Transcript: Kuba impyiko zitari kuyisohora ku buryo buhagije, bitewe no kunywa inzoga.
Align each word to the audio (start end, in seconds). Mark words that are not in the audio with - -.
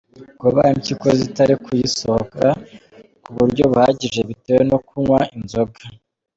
Kuba 0.39 0.61
impyiko 0.73 1.07
zitari 1.19 1.53
kuyisohora 1.63 2.49
ku 3.23 3.29
buryo 3.37 3.63
buhagije, 3.71 4.19
bitewe 4.29 4.61
no 4.71 4.77
kunywa 4.87 5.19
inzoga. 5.37 5.81